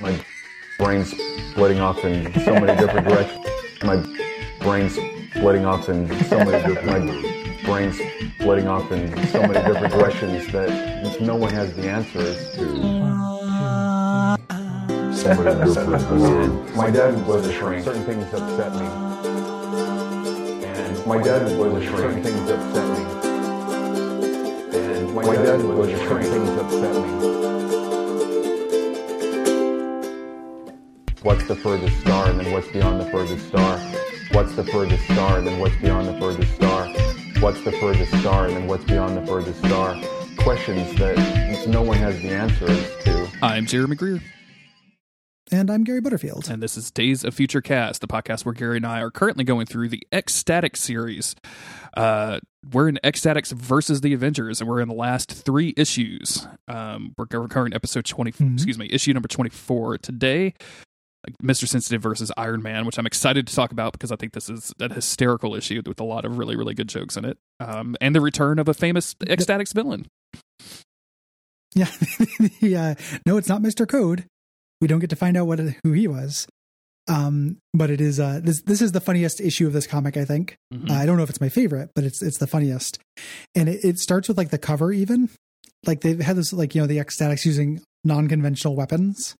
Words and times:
My 0.00 0.18
brain's 0.78 1.10
splitting 1.50 1.80
off 1.80 2.04
in 2.04 2.32
so 2.40 2.54
many 2.54 2.74
different 2.80 3.06
directions. 3.08 3.46
My 3.82 3.96
brain's 4.60 4.94
splitting 5.30 5.66
off 5.66 5.88
in 5.90 6.08
so 6.24 6.38
many 6.38 6.74
different. 6.74 7.06
My 7.06 7.62
brain's 7.64 7.98
splitting 8.38 8.66
off 8.66 8.90
in 8.90 9.08
so 9.28 9.40
many 9.42 9.54
different 9.54 9.92
directions 9.92 10.50
that 10.52 11.20
no 11.20 11.36
one 11.36 11.52
has 11.52 11.74
the 11.76 11.88
answers 11.88 12.54
to. 12.54 13.10
Somebody 15.14 15.64
different. 15.64 16.74
My 16.76 16.90
dad 16.90 17.26
was 17.26 17.46
a 17.46 17.52
shrink. 17.52 17.84
Certain 17.84 18.04
things 18.04 18.24
upset 18.32 18.72
me. 18.74 18.86
And 20.64 21.06
my 21.06 21.22
dad 21.22 21.58
was 21.58 21.74
a 21.74 21.86
shrink. 21.86 21.98
Certain 21.98 22.22
things 22.22 22.50
upset 22.50 22.98
me. 22.98 23.04
And 24.78 25.14
my, 25.14 25.24
dad 25.34 25.62
was 25.62 25.88
a 25.88 25.96
shrink. 25.98 26.08
Certain 26.08 26.46
things 26.46 26.50
upset 26.58 26.94
me. 26.94 27.49
What's 31.22 31.46
the 31.46 31.56
furthest 31.56 32.00
star 32.00 32.28
and 32.30 32.40
then 32.40 32.50
what's 32.52 32.68
beyond 32.68 33.00
the 33.00 33.04
furthest 33.10 33.46
star? 33.48 33.78
What's 34.32 34.54
the 34.54 34.64
furthest 34.64 35.04
star 35.04 35.38
and 35.38 35.46
then 35.46 35.58
what's 35.60 35.76
beyond 35.76 36.08
the 36.08 36.18
furthest 36.18 36.54
star? 36.54 36.88
What's 37.40 37.62
the 37.62 37.72
furthest 37.72 38.18
star 38.20 38.46
and 38.46 38.56
then 38.56 38.66
what's 38.66 38.84
beyond 38.84 39.16
the 39.16 39.26
furthest 39.26 39.58
star? 39.58 40.00
Questions 40.38 40.98
that 40.98 41.64
no 41.68 41.82
one 41.82 41.98
has 41.98 42.20
the 42.22 42.30
answers 42.30 42.88
to. 43.04 43.28
I'm 43.42 43.66
Jeremy 43.66 43.96
Greer, 43.96 44.20
And 45.52 45.70
I'm 45.70 45.84
Gary 45.84 46.00
Butterfield. 46.00 46.48
and 46.48 46.62
this 46.62 46.78
is 46.78 46.90
Days 46.90 47.22
of 47.24 47.34
Future 47.34 47.60
Cast, 47.60 48.00
the 48.00 48.06
podcast 48.06 48.46
where 48.46 48.54
Gary 48.54 48.78
and 48.78 48.86
I 48.86 49.00
are 49.02 49.10
currently 49.10 49.44
going 49.44 49.66
through 49.66 49.88
the 49.90 50.02
X-Statix 50.12 50.76
series. 50.78 51.34
Uh, 51.94 52.40
we're 52.72 52.88
in 52.88 52.98
X-Statix 53.04 53.52
versus 53.52 54.00
the 54.00 54.14
Avengers, 54.14 54.60
and 54.60 54.70
we're 54.70 54.80
in 54.80 54.88
the 54.88 54.94
last 54.94 55.30
three 55.32 55.74
issues. 55.76 56.46
Um, 56.68 57.14
we're 57.18 57.26
covering 57.26 57.74
episode 57.74 58.06
20, 58.06 58.32
Mhm. 58.32 58.54
excuse 58.54 58.78
me, 58.78 58.88
issue 58.90 59.12
number 59.12 59.28
24 59.28 59.98
today. 59.98 60.54
Mr. 61.42 61.68
Sensitive 61.68 62.02
versus 62.02 62.32
Iron 62.36 62.62
Man, 62.62 62.86
which 62.86 62.98
I'm 62.98 63.06
excited 63.06 63.46
to 63.46 63.54
talk 63.54 63.72
about 63.72 63.92
because 63.92 64.10
I 64.10 64.16
think 64.16 64.32
this 64.32 64.48
is 64.48 64.72
a 64.80 64.92
hysterical 64.92 65.54
issue 65.54 65.82
with 65.86 66.00
a 66.00 66.04
lot 66.04 66.24
of 66.24 66.38
really, 66.38 66.56
really 66.56 66.74
good 66.74 66.88
jokes 66.88 67.16
in 67.16 67.24
it. 67.24 67.38
Um, 67.60 67.96
and 68.00 68.14
the 68.14 68.20
return 68.20 68.58
of 68.58 68.68
a 68.68 68.74
famous 68.74 69.14
X-Statix 69.26 69.74
villain. 69.74 70.06
Yeah. 72.60 72.94
no, 73.26 73.36
it's 73.36 73.48
not 73.48 73.62
Mr. 73.62 73.86
Code. 73.88 74.24
We 74.80 74.88
don't 74.88 74.98
get 74.98 75.10
to 75.10 75.16
find 75.16 75.36
out 75.36 75.46
what 75.46 75.60
who 75.84 75.92
he 75.92 76.08
was. 76.08 76.46
Um, 77.08 77.58
but 77.74 77.90
it 77.90 78.00
is 78.00 78.18
uh, 78.20 78.40
this 78.42 78.62
this 78.62 78.80
is 78.82 78.92
the 78.92 79.00
funniest 79.00 79.40
issue 79.40 79.66
of 79.66 79.72
this 79.72 79.86
comic, 79.86 80.16
I 80.16 80.24
think. 80.24 80.56
Mhm. 80.72 80.90
Uh, 80.90 80.94
I 80.94 81.06
don't 81.06 81.16
know 81.16 81.22
if 81.22 81.30
it's 81.30 81.40
my 81.40 81.48
favorite, 81.48 81.90
but 81.94 82.04
it's 82.04 82.22
it's 82.22 82.38
the 82.38 82.46
funniest. 82.46 82.98
And 83.54 83.68
it, 83.68 83.84
it 83.84 83.98
starts 83.98 84.28
with 84.28 84.36
like 84.38 84.50
the 84.50 84.58
cover 84.58 84.92
even. 84.92 85.28
Like 85.86 86.00
they've 86.00 86.20
had 86.20 86.36
this 86.36 86.52
like, 86.52 86.74
you 86.74 86.80
know, 86.80 86.86
the 86.86 86.98
X-Statix 87.00 87.44
using 87.44 87.80
non-conventional 88.04 88.76
weapons 88.76 89.34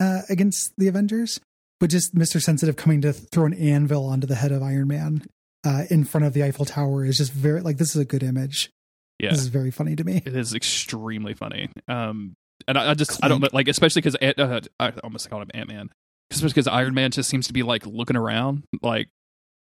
uh 0.00 0.22
against 0.28 0.72
the 0.78 0.88
Avengers, 0.88 1.40
but 1.80 1.90
just 1.90 2.14
Mr. 2.14 2.40
Sensitive 2.40 2.76
coming 2.76 3.00
to 3.02 3.12
throw 3.12 3.46
an 3.46 3.54
anvil 3.54 4.06
onto 4.06 4.26
the 4.26 4.34
head 4.36 4.52
of 4.52 4.62
Iron 4.62 4.88
Man 4.88 5.22
uh 5.66 5.84
in 5.90 6.04
front 6.04 6.24
of 6.24 6.32
the 6.34 6.42
Eiffel 6.44 6.64
Tower 6.64 7.04
is 7.04 7.16
just 7.16 7.32
very 7.32 7.60
like 7.60 7.78
this 7.78 7.94
is 7.94 8.00
a 8.00 8.04
good 8.04 8.22
image. 8.22 8.70
yeah. 9.18 9.30
This 9.30 9.40
is 9.40 9.48
very 9.48 9.70
funny 9.70 9.96
to 9.96 10.04
me. 10.04 10.22
It 10.24 10.36
is 10.36 10.54
extremely 10.54 11.34
funny. 11.34 11.68
Um, 11.88 12.34
and 12.66 12.76
I, 12.78 12.90
I 12.90 12.94
just 12.94 13.18
I 13.24 13.28
don't 13.28 13.52
like 13.54 13.68
especially 13.68 14.02
because 14.02 14.16
uh, 14.16 14.60
I 14.80 14.92
almost 15.02 15.28
called 15.30 15.42
him 15.42 15.50
Ant 15.54 15.68
Man, 15.68 15.90
especially 16.30 16.50
because 16.54 16.66
Iron 16.68 16.94
Man 16.94 17.10
just 17.10 17.28
seems 17.30 17.46
to 17.48 17.52
be 17.52 17.62
like 17.62 17.86
looking 17.86 18.16
around, 18.16 18.64
like 18.82 19.08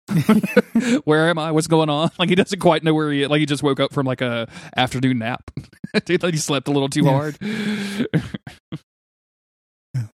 where 1.03 1.29
am 1.29 1.37
I? 1.39 1.51
What's 1.51 1.67
going 1.67 1.89
on? 1.89 2.09
Like 2.19 2.29
he 2.29 2.35
doesn't 2.35 2.59
quite 2.59 2.83
know 2.83 2.93
where 2.93 3.11
he 3.11 3.25
like 3.27 3.39
he 3.39 3.45
just 3.45 3.63
woke 3.63 3.79
up 3.79 3.91
from 3.93 4.05
like 4.05 4.21
a 4.21 4.47
afternoon 4.75 5.19
nap. 5.19 5.49
He 6.07 6.37
slept 6.37 6.67
a 6.67 6.71
little 6.71 6.89
too 6.89 7.03
Yeah. 7.05 7.11
hard. 7.11 7.37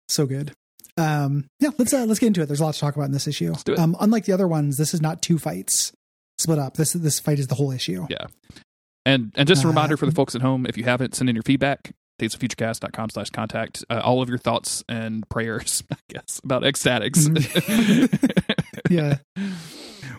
So 0.09 0.27
good. 0.27 0.53
Um, 0.97 1.47
yeah, 1.61 1.71
let's 1.79 1.93
uh, 1.93 2.05
let's 2.07 2.19
get 2.19 2.29
into 2.29 2.43
it. 2.43 2.47
There's 2.47 2.61
a 2.61 2.65
lot 2.65 2.75
to 2.75 2.81
talk 2.81 2.97
about 2.97 3.07
in 3.07 3.13
this 3.13 3.27
issue. 3.29 3.55
do 3.65 3.73
it. 3.75 3.79
Um, 3.79 3.97
unlike 4.01 4.25
the 4.25 4.33
other 4.33 4.49
ones, 4.49 4.77
this 4.77 4.95
is 4.95 5.01
not 5.01 5.23
two 5.23 5.39
fights 5.39 5.93
split 6.39 6.59
up. 6.59 6.75
This 6.75 6.93
this 6.93 7.21
fight 7.21 7.39
is 7.39 7.47
the 7.47 7.55
whole 7.55 7.71
issue. 7.71 8.07
Yeah. 8.11 8.27
And 9.07 9.33
and 9.37 9.47
just 9.49 9.63
a 9.65 9.67
Uh, 9.67 9.71
reminder 9.71 9.97
for 9.97 10.07
the 10.07 10.13
folks 10.13 10.35
at 10.35 10.43
home, 10.43 10.67
if 10.67 10.77
you 10.77 10.85
haven't, 10.85 11.15
send 11.15 11.29
in 11.31 11.37
your 11.37 11.43
feedback. 11.45 11.93
daysoffuturecast.com 12.21 13.11
slash 13.11 13.31
contact. 13.31 13.85
Uh, 13.89 14.01
all 14.03 14.21
of 14.23 14.29
your 14.29 14.39
thoughts 14.39 14.83
and 14.89 15.29
prayers, 15.29 15.85
I 15.93 15.97
guess, 16.09 16.41
about 16.43 16.65
X-Statix. 16.65 17.29
Mm-hmm. 17.29 18.17
Yeah, 18.91 19.19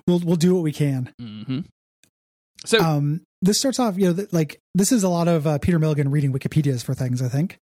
we'll 0.06 0.20
we'll 0.20 0.36
do 0.36 0.54
what 0.54 0.62
we 0.64 0.72
can. 0.72 1.12
hmm 1.20 1.60
So 2.66 2.80
Um, 2.80 3.22
this 3.42 3.58
starts 3.58 3.80
off, 3.80 3.98
you 3.98 4.08
know, 4.10 4.14
th- 4.14 4.32
like 4.32 4.60
this 4.76 4.92
is 4.92 5.02
a 5.04 5.10
lot 5.10 5.28
of 5.28 5.48
uh, 5.48 5.58
Peter 5.58 5.80
Milligan 5.80 6.12
reading 6.12 6.32
Wikipedia's 6.32 6.84
for 6.84 6.94
things. 6.94 7.22
I 7.22 7.30
think 7.30 7.58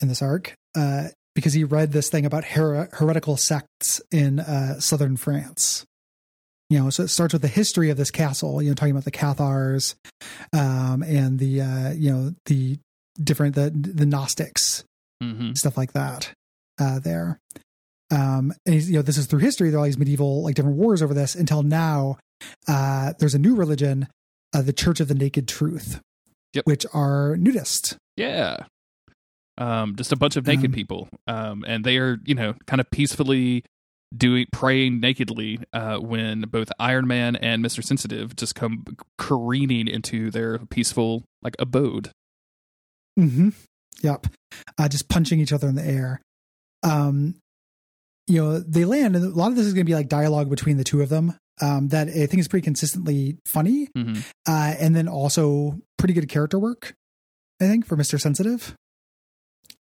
in 0.00 0.08
this 0.08 0.22
arc, 0.22 0.54
uh, 0.76 1.08
because 1.34 1.52
he 1.52 1.64
read 1.64 1.92
this 1.92 2.08
thing 2.08 2.26
about 2.26 2.44
her- 2.44 2.88
heretical 2.92 3.36
sects 3.36 4.00
in 4.10 4.40
uh, 4.40 4.80
southern 4.80 5.16
France. 5.16 5.84
You 6.68 6.78
know, 6.78 6.90
so 6.90 7.02
it 7.02 7.08
starts 7.08 7.32
with 7.32 7.42
the 7.42 7.48
history 7.48 7.90
of 7.90 7.96
this 7.96 8.10
castle. 8.12 8.62
You 8.62 8.68
know, 8.70 8.74
talking 8.74 8.92
about 8.92 9.04
the 9.04 9.10
Cathars, 9.10 9.96
um, 10.52 11.02
and 11.02 11.38
the 11.38 11.60
uh, 11.62 11.90
you 11.90 12.12
know 12.12 12.34
the 12.46 12.78
different 13.20 13.56
the 13.56 13.70
the 13.70 14.06
Gnostics 14.06 14.84
mhm. 15.22 15.56
stuff 15.58 15.76
like 15.76 15.92
that 15.94 16.32
uh, 16.80 17.00
there. 17.00 17.40
Um, 18.12 18.52
and 18.66 18.82
you 18.82 18.94
know, 18.94 19.02
this 19.02 19.18
is 19.18 19.26
through 19.26 19.40
history. 19.40 19.70
There 19.70 19.78
are 19.78 19.80
all 19.80 19.86
these 19.86 19.98
medieval, 19.98 20.42
like 20.42 20.54
different 20.54 20.76
wars 20.76 21.02
over 21.02 21.14
this 21.14 21.34
until 21.34 21.62
now. 21.62 22.18
Uh, 22.66 23.12
there's 23.18 23.34
a 23.34 23.38
new 23.38 23.54
religion, 23.54 24.08
uh, 24.54 24.62
the 24.62 24.72
Church 24.72 25.00
of 25.00 25.08
the 25.08 25.14
Naked 25.14 25.46
Truth, 25.46 26.00
Yep. 26.54 26.66
which 26.66 26.86
are 26.92 27.36
nudist. 27.36 27.96
Yeah. 28.16 28.64
Um, 29.60 29.94
just 29.94 30.10
a 30.10 30.16
bunch 30.16 30.36
of 30.36 30.46
naked 30.46 30.66
Um, 30.66 30.72
people. 30.72 31.08
Um, 31.26 31.64
and 31.66 31.84
they 31.84 31.98
are, 31.98 32.18
you 32.24 32.34
know, 32.34 32.54
kind 32.66 32.80
of 32.80 32.90
peacefully 32.90 33.62
doing 34.16 34.46
praying 34.52 34.98
nakedly 34.98 35.60
uh, 35.72 35.98
when 35.98 36.40
both 36.42 36.72
Iron 36.80 37.06
Man 37.06 37.36
and 37.36 37.64
Mr. 37.64 37.84
Sensitive 37.84 38.34
just 38.34 38.56
come 38.56 38.84
careening 39.18 39.86
into 39.86 40.30
their 40.30 40.58
peaceful 40.58 41.24
like 41.42 41.54
abode. 41.58 42.10
Mm-hmm. 43.18 43.50
Yep. 44.02 44.26
Uh, 44.78 44.88
just 44.88 45.08
punching 45.08 45.38
each 45.40 45.52
other 45.52 45.68
in 45.68 45.74
the 45.74 45.84
air. 45.84 46.20
Um, 46.82 47.36
you 48.26 48.42
know, 48.42 48.60
they 48.60 48.84
land, 48.84 49.14
and 49.14 49.24
a 49.24 49.28
lot 49.28 49.48
of 49.48 49.56
this 49.56 49.66
is 49.66 49.74
going 49.74 49.84
to 49.84 49.90
be 49.90 49.94
like 49.94 50.08
dialogue 50.08 50.48
between 50.48 50.76
the 50.76 50.84
two 50.84 51.02
of 51.02 51.08
them. 51.08 51.36
Um, 51.60 51.88
that 51.88 52.08
I 52.08 52.24
think 52.24 52.38
is 52.40 52.48
pretty 52.48 52.64
consistently 52.64 53.36
funny, 53.44 53.88
hmm 53.94 54.14
uh, 54.48 54.74
and 54.78 54.96
then 54.96 55.08
also 55.08 55.78
pretty 55.98 56.14
good 56.14 56.28
character 56.30 56.58
work. 56.58 56.94
I 57.60 57.66
think 57.66 57.84
for 57.84 57.96
Mister 57.96 58.16
Sensitive. 58.16 58.74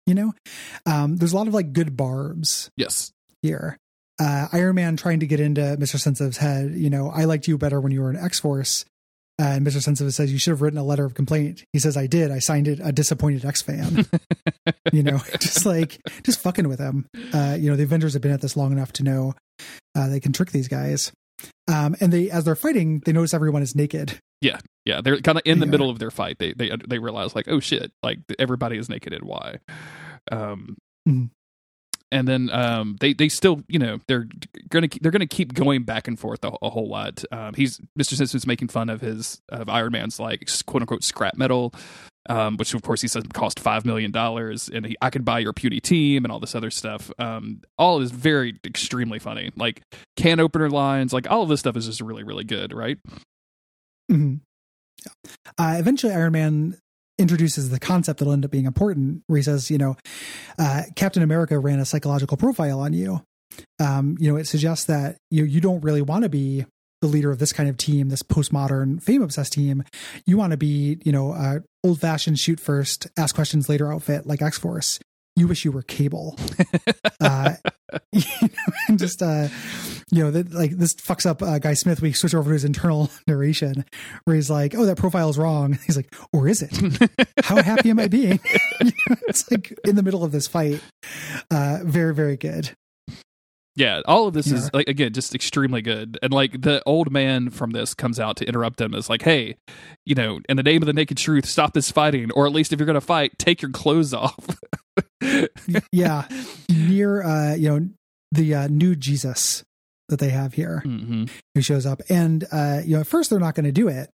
You 0.07 0.15
know, 0.15 0.33
um, 0.87 1.17
there's 1.17 1.33
a 1.33 1.37
lot 1.37 1.49
of 1.49 1.55
like 1.55 1.73
good 1.73 1.97
barbs 1.97 2.71
Yes. 2.77 3.13
here. 3.43 3.79
Uh, 4.21 4.47
Iron 4.53 4.77
Man 4.77 4.97
trying 4.97 5.21
to 5.21 5.27
get 5.27 5.41
into 5.41 5.61
Mr. 5.81 5.99
Sensitive's 5.99 6.37
head, 6.37 6.75
you 6.75 6.91
know, 6.91 7.11
I 7.11 7.25
liked 7.25 7.49
you 7.49 7.59
better 7.59 7.81
when 7.81 7.91
you 7.91 8.01
were 8.03 8.11
in 8.11 8.17
X 8.17 8.39
Force. 8.39 8.85
Uh, 9.41 9.47
and 9.47 9.67
Mr. 9.67 9.83
Sensitive 9.83 10.15
says, 10.15 10.31
You 10.33 10.39
should 10.39 10.53
have 10.53 10.63
written 10.63 10.79
a 10.79 10.85
letter 10.85 11.05
of 11.05 11.15
complaint. 11.15 11.65
He 11.73 11.81
says, 11.81 11.97
I 11.97 12.07
did. 12.07 12.31
I 12.31 12.39
signed 12.39 12.69
it, 12.69 12.79
a 12.81 12.93
disappointed 12.93 13.45
X 13.45 13.63
fan. 13.63 14.07
you 14.93 15.03
know, 15.03 15.19
just 15.41 15.67
like, 15.67 16.01
just 16.23 16.39
fucking 16.39 16.69
with 16.69 16.79
him. 16.79 17.07
Uh, 17.33 17.57
you 17.59 17.69
know, 17.69 17.75
the 17.75 17.83
Avengers 17.83 18.13
have 18.13 18.23
been 18.23 18.31
at 18.31 18.41
this 18.43 18.57
long 18.57 18.71
enough 18.71 18.93
to 18.93 19.03
know 19.03 19.35
uh, 19.97 20.09
they 20.09 20.21
can 20.21 20.33
trick 20.33 20.53
these 20.53 20.69
guys. 20.69 21.11
Um, 21.67 21.97
and 22.01 22.13
they, 22.13 22.31
as 22.31 22.45
they're 22.45 22.55
fighting, 22.55 23.01
they 23.05 23.13
notice 23.13 23.35
everyone 23.35 23.63
is 23.63 23.75
naked. 23.75 24.21
Yeah, 24.41 24.61
they're 24.87 25.21
kind 25.21 25.39
of 25.39 25.43
in 25.45 25.59
the 25.61 25.67
Yeah. 25.67 25.71
middle 25.71 25.91
of 25.91 25.99
their 25.99 26.11
fight. 26.11 26.39
They 26.39 26.53
they 26.53 26.71
they 26.89 26.99
realize 26.99 27.35
like, 27.35 27.49
oh 27.49 27.61
shit, 27.61 27.93
like 28.03 28.19
everybody 28.39 28.77
is 28.79 28.89
naked 28.89 29.13
and 29.13 29.25
why. 29.25 29.59
Um, 30.31 30.77
Mhm. 31.09 31.31
and 32.13 32.29
then 32.29 32.49
um, 32.51 32.97
they 33.01 33.13
they 33.13 33.29
still 33.29 33.63
you 33.69 33.79
know 33.79 33.99
they're 34.09 34.27
gonna 34.69 34.89
they're 35.01 35.13
gonna 35.13 35.27
keep 35.27 35.55
going 35.55 35.83
back 35.85 36.07
and 36.09 36.19
forth 36.19 36.45
a, 36.45 36.53
a 36.63 36.71
whole 36.71 36.89
lot. 36.89 37.25
Um, 37.33 37.55
he's 37.55 37.81
Mister 37.97 38.15
Simpson's 38.17 38.47
making 38.47 38.69
fun 38.69 38.89
of 38.91 39.01
his 39.01 39.41
of 39.49 39.69
Iron 39.69 39.93
Man's 39.93 40.19
like 40.21 40.49
quote 40.67 40.83
unquote 40.83 41.05
scrap 41.05 41.37
metal. 41.37 41.73
Um, 42.27 42.57
which 42.57 42.73
of 42.73 42.81
course 42.81 43.03
he 43.03 43.09
says 43.09 43.23
cost 43.35 43.61
five 43.61 43.85
million 43.85 44.11
dollars, 44.11 44.71
and 44.73 44.87
he, 44.87 44.97
I 45.03 45.11
could 45.11 45.27
buy 45.27 45.41
your 45.41 45.53
puny 45.53 45.79
team 45.79 46.25
and 46.25 46.33
all 46.33 46.41
this 46.41 46.55
other 46.55 46.71
stuff. 46.71 47.11
Um, 47.19 47.61
all 47.77 48.01
is 48.01 48.13
very 48.13 48.59
extremely 48.65 49.19
funny, 49.19 49.51
like 49.57 49.83
can 50.17 50.41
opener 50.41 50.71
lines, 50.71 51.13
like 51.13 51.31
all 51.31 51.43
of 51.43 51.51
this 51.51 51.61
stuff 51.61 51.77
is 51.77 51.85
just 51.85 52.01
really 52.01 52.23
really 52.23 52.45
good, 52.45 52.73
right? 52.73 52.97
Mhm. 54.11 54.41
Yeah. 55.05 55.31
Uh, 55.59 55.77
eventually, 55.79 56.13
Iron 56.13 56.33
Man 56.33 56.77
introduces 57.19 57.71
the 57.71 57.79
concept 57.79 58.19
that'll 58.19 58.33
end 58.33 58.45
up 58.45 58.51
being 58.51 58.67
important, 58.67 59.23
where 59.27 59.37
he 59.37 59.43
says, 59.43 59.71
you 59.71 59.79
know, 59.79 59.97
uh, 60.59 60.83
Captain 60.97 61.23
America 61.23 61.59
ran 61.59 61.79
a 61.79 61.85
psychological 61.85 62.37
profile 62.37 62.81
on 62.81 62.93
you. 62.93 63.23
Um, 63.79 64.17
you 64.19 64.31
know, 64.31 64.37
it 64.37 64.47
suggests 64.47 64.87
that 64.87 65.17
you 65.31 65.45
you 65.45 65.61
don't 65.61 65.81
really 65.83 66.03
want 66.03 66.25
to 66.25 66.29
be 66.29 66.67
the 67.01 67.07
leader 67.07 67.31
of 67.31 67.39
this 67.39 67.53
kind 67.53 67.69
of 67.69 67.77
team, 67.77 68.09
this 68.09 68.23
postmodern 68.23 69.03
fame 69.03 69.23
obsessed 69.23 69.53
team. 69.53 69.85
You 70.27 70.39
want 70.39 70.53
to 70.53 70.57
be, 70.57 70.99
you 71.05 71.13
know, 71.13 71.33
uh, 71.33 71.59
old 71.85 72.01
fashioned 72.01 72.39
shoot 72.39 72.59
first, 72.59 73.07
ask 73.19 73.35
questions 73.35 73.69
later 73.69 73.93
outfit 73.93 74.27
like 74.27 74.43
X 74.43 74.59
Force. 74.59 74.99
You 75.37 75.49
wish 75.49 75.65
you 75.65 75.73
were 75.73 75.83
Cable. 75.83 76.39
uh, 77.21 77.55
you 78.13 78.23
know, 78.43 78.74
and 78.89 78.99
just 78.99 79.23
uh, 79.23 79.49
you 80.11 80.23
know, 80.23 80.31
that 80.31 80.53
like 80.53 80.73
this 80.73 80.95
fucks 80.95 81.27
up 81.27 81.43
uh, 81.43 81.59
Guy 81.59 81.75
Smith. 81.75 82.01
We 82.03 82.13
switch 82.13 82.35
over 82.35 82.51
to 82.51 82.53
his 82.53 82.65
internal 82.65 83.11
narration 83.27 83.85
where 84.25 84.37
he's 84.37 84.51
like, 84.51 84.75
"Oh, 84.75 84.85
that 84.87 84.97
profile 84.97 85.29
is 85.31 85.39
wrong." 85.39 85.79
He's 85.87 85.97
like, 85.97 86.15
"Or 86.33 86.49
is 86.49 86.63
it? 86.63 87.11
How 87.45 87.63
happy 87.63 87.91
am 87.91 87.99
I 88.01 88.09
being?" 88.09 88.41
You 88.81 88.91
know, 89.09 89.17
it's 89.29 89.51
like 89.51 89.73
in 89.85 89.97
the 89.97 90.03
middle 90.03 90.25
of 90.25 90.33
this 90.33 90.47
fight, 90.47 90.81
Uh, 91.51 91.79
very, 91.85 92.15
very 92.15 92.37
good. 92.37 92.71
Yeah, 93.77 94.03
all 94.07 94.29
of 94.29 94.35
this 94.35 94.47
Yeah. 94.47 94.55
is 94.59 94.71
like 94.73 94.89
again 94.89 95.13
just 95.13 95.35
extremely 95.35 95.83
good. 95.83 96.17
And 96.23 96.33
like 96.33 96.61
the 96.63 96.81
old 96.87 97.11
man 97.11 97.51
from 97.51 97.71
this 97.73 97.93
comes 97.93 98.21
out 98.21 98.37
to 98.37 98.45
interrupt 98.47 98.77
them 98.77 98.95
is 98.95 99.11
like, 99.11 99.23
"Hey, 99.23 99.57
you 100.07 100.15
know, 100.15 100.39
in 100.49 100.57
the 100.57 100.63
name 100.63 100.81
of 100.81 100.87
the 100.87 100.93
naked 100.93 101.17
truth, 101.17 101.45
stop 101.47 101.73
this 101.75 101.91
fighting 101.91 102.31
or 102.37 102.47
at 102.47 102.53
least 102.53 102.73
if 102.73 102.79
you're 102.79 102.87
going 102.87 102.95
to 102.95 103.01
fight, 103.01 103.33
take 103.39 103.63
your 103.63 103.73
clothes 103.73 104.15
off." 104.15 104.37
Yeah, 105.93 106.29
near 106.71 107.23
uh, 107.23 107.55
you 107.57 107.69
know 107.69 107.89
the 108.35 108.55
uh, 108.55 108.69
new 108.69 108.95
Jesus 108.97 109.65
that 110.09 110.19
they 110.19 110.31
have 110.31 110.55
here. 110.55 110.81
hmm 110.85 111.25
who 111.55 111.63
shows 111.63 111.87
up. 111.87 112.03
And 112.09 112.45
uh 112.53 112.81
you 112.85 112.95
know 112.97 113.01
at 113.01 113.07
first 113.07 113.31
they're 113.31 113.39
not 113.39 113.55
going 113.55 113.65
to 113.65 113.73
do 113.73 113.89
it. 113.89 114.11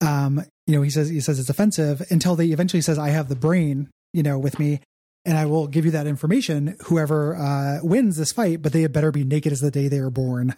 Um 0.00 0.44
you 0.66 0.74
know 0.76 0.82
he 0.82 0.90
says 0.90 1.08
he 1.08 1.20
says 1.20 1.38
it's 1.38 1.48
offensive 1.48 2.02
until 2.10 2.36
they 2.36 2.46
eventually 2.48 2.82
says 2.82 2.98
i 2.98 3.08
have 3.10 3.28
the 3.28 3.36
brain 3.36 3.88
you 4.12 4.22
know 4.22 4.38
with 4.38 4.58
me 4.58 4.80
and 5.24 5.36
i 5.38 5.46
will 5.46 5.66
give 5.68 5.84
you 5.84 5.90
that 5.92 6.06
information. 6.06 6.76
Whoever 6.86 7.36
uh 7.36 7.78
wins 7.82 8.16
this 8.16 8.32
fight 8.32 8.60
but 8.62 8.72
they 8.72 8.82
had 8.82 8.92
better 8.92 9.10
be 9.12 9.24
naked 9.24 9.52
as 9.52 9.60
the 9.60 9.70
day 9.70 9.88
they 9.88 10.00
were 10.00 10.10
born. 10.10 10.54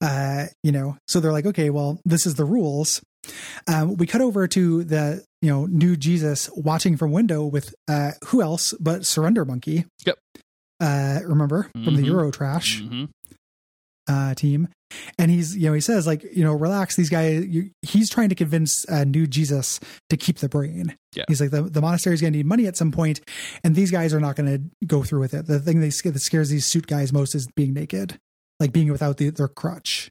Uh 0.00 0.46
you 0.62 0.72
know 0.72 0.96
so 1.08 1.20
they're 1.20 1.32
like 1.32 1.46
okay 1.46 1.70
well 1.70 2.00
this 2.04 2.24
is 2.26 2.36
the 2.36 2.44
rules. 2.44 3.02
Um 3.66 3.96
we 3.96 4.06
cut 4.06 4.20
over 4.20 4.46
to 4.48 4.84
the 4.84 5.24
you 5.40 5.50
know 5.50 5.66
new 5.66 5.96
jesus 5.96 6.48
watching 6.54 6.96
from 6.96 7.10
window 7.12 7.44
with 7.44 7.74
uh 7.88 8.12
who 8.26 8.42
else 8.42 8.74
but 8.80 9.06
surrender 9.06 9.44
monkey? 9.44 9.84
Yep. 10.06 10.18
Uh 10.82 11.20
remember 11.24 11.70
from 11.84 11.94
the 11.94 12.02
Mhm. 12.02 12.06
euro 12.06 12.30
trash 12.30 12.80
hmm 12.82 13.04
uh, 14.08 14.34
team, 14.34 14.66
and 15.16 15.30
he's 15.30 15.56
you 15.56 15.66
know 15.68 15.72
he 15.74 15.80
says 15.80 16.08
like 16.08 16.24
you 16.34 16.42
know 16.42 16.52
relax 16.52 16.96
these 16.96 17.08
guys. 17.08 17.46
You, 17.46 17.70
he's 17.82 18.10
trying 18.10 18.30
to 18.30 18.34
convince 18.34 18.84
uh, 18.88 19.04
new 19.04 19.28
Jesus 19.28 19.78
to 20.10 20.16
keep 20.16 20.38
the 20.38 20.48
brain. 20.48 20.96
Yeah. 21.14 21.22
he's 21.28 21.40
like 21.40 21.50
the 21.50 21.62
the 21.62 21.80
monastery 21.80 22.12
is 22.14 22.20
going 22.20 22.32
to 22.32 22.36
need 22.36 22.46
money 22.46 22.66
at 22.66 22.76
some 22.76 22.90
point, 22.90 23.20
and 23.62 23.76
these 23.76 23.92
guys 23.92 24.12
are 24.12 24.18
not 24.20 24.34
going 24.34 24.52
to 24.80 24.86
go 24.86 25.04
through 25.04 25.20
with 25.20 25.34
it. 25.34 25.46
The 25.46 25.60
thing 25.60 25.80
they, 25.80 25.90
that 25.90 26.20
scares 26.20 26.48
these 26.50 26.66
suit 26.66 26.88
guys 26.88 27.12
most 27.12 27.34
is 27.36 27.46
being 27.54 27.72
naked, 27.74 28.18
like 28.58 28.72
being 28.72 28.90
without 28.90 29.18
the, 29.18 29.30
their 29.30 29.46
crutch. 29.48 30.10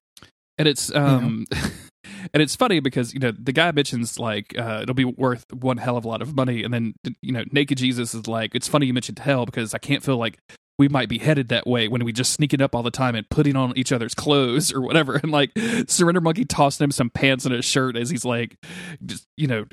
And 0.57 0.69
it's 0.69 0.93
um 0.95 1.45
and 2.33 2.41
it's 2.41 2.55
funny 2.55 2.79
because 2.79 3.13
you 3.13 3.19
know 3.19 3.31
the 3.37 3.51
guy 3.51 3.71
mentions 3.73 4.17
like 4.17 4.57
uh, 4.57 4.79
it'll 4.83 4.95
be 4.95 5.03
worth 5.05 5.43
one 5.51 5.77
hell 5.77 5.97
of 5.97 6.05
a 6.05 6.07
lot 6.07 6.21
of 6.21 6.33
money, 6.33 6.63
and 6.63 6.73
then 6.73 6.93
you 7.21 7.33
know 7.33 7.43
naked 7.51 7.77
Jesus 7.77 8.13
is 8.15 8.25
like 8.27 8.55
it's 8.55 8.69
funny 8.69 8.85
you 8.85 8.93
mentioned 8.93 9.19
hell 9.19 9.45
because 9.45 9.73
I 9.73 9.79
can't 9.79 10.01
feel 10.01 10.17
like 10.17 10.37
we 10.77 10.87
might 10.87 11.09
be 11.09 11.19
headed 11.19 11.49
that 11.49 11.67
way 11.67 11.87
when 11.87 12.03
we 12.03 12.11
just 12.11 12.33
sneaking 12.33 12.61
up 12.61 12.75
all 12.75 12.83
the 12.83 12.91
time 12.91 13.15
and 13.15 13.29
putting 13.29 13.55
on 13.55 13.77
each 13.77 13.91
other's 13.91 14.15
clothes 14.15 14.73
or 14.73 14.81
whatever. 14.81 15.15
And 15.21 15.31
like 15.31 15.51
Surrender 15.87 16.21
Monkey 16.21 16.45
tossing 16.45 16.85
him 16.85 16.91
some 16.91 17.09
pants 17.09 17.45
and 17.45 17.53
a 17.53 17.61
shirt 17.61 17.95
as 17.95 18.09
he's 18.09 18.25
like 18.25 18.57
just 19.05 19.27
you 19.37 19.47
know 19.47 19.65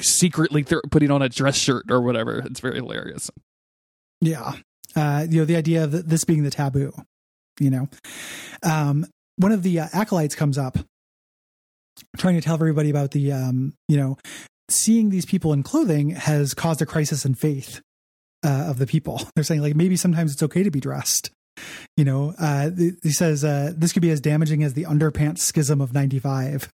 secretly 0.00 0.62
th- 0.62 0.82
putting 0.90 1.10
on 1.10 1.22
a 1.22 1.28
dress 1.28 1.56
shirt 1.56 1.90
or 1.90 2.00
whatever. 2.00 2.38
It's 2.38 2.60
very 2.60 2.76
hilarious. 2.76 3.30
Yeah. 4.20 4.52
Uh, 4.94 5.26
you 5.28 5.40
know, 5.40 5.44
the 5.44 5.56
idea 5.56 5.84
of 5.84 6.08
this 6.08 6.24
being 6.24 6.42
the 6.42 6.50
taboo, 6.50 6.92
you 7.60 7.70
know. 7.70 7.88
Um, 8.62 9.06
one 9.36 9.52
of 9.52 9.62
the 9.62 9.80
uh, 9.80 9.88
acolytes 9.92 10.34
comes 10.34 10.56
up 10.56 10.78
trying 12.16 12.34
to 12.36 12.40
tell 12.40 12.54
everybody 12.54 12.90
about 12.90 13.10
the, 13.10 13.32
um, 13.32 13.74
you 13.88 13.96
know, 13.96 14.16
seeing 14.68 15.10
these 15.10 15.26
people 15.26 15.52
in 15.52 15.62
clothing 15.62 16.10
has 16.10 16.54
caused 16.54 16.80
a 16.82 16.86
crisis 16.86 17.24
in 17.24 17.34
faith 17.34 17.80
uh, 18.44 18.66
of 18.68 18.78
the 18.78 18.86
people. 18.86 19.20
They're 19.34 19.44
saying, 19.44 19.62
like, 19.62 19.76
maybe 19.76 19.96
sometimes 19.96 20.32
it's 20.32 20.42
okay 20.42 20.62
to 20.62 20.70
be 20.70 20.80
dressed. 20.80 21.30
You 21.96 22.04
know, 22.04 22.34
uh, 22.38 22.70
he 23.02 23.10
says 23.10 23.44
uh, 23.44 23.72
this 23.74 23.92
could 23.92 24.02
be 24.02 24.10
as 24.10 24.20
damaging 24.20 24.62
as 24.62 24.74
the 24.74 24.84
underpants 24.84 25.38
schism 25.38 25.80
of 25.80 25.94
95. 25.94 26.68